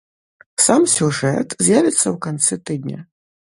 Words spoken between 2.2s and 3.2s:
канцы тыдня.